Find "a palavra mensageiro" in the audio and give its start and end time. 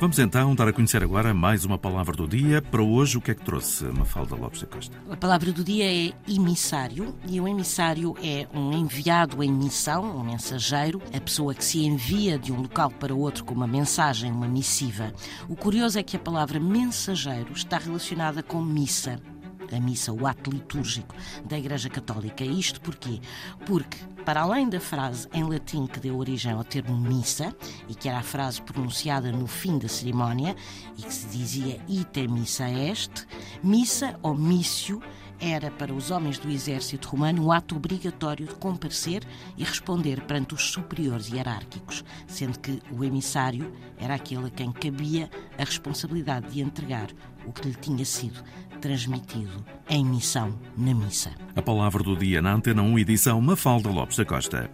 16.16-17.52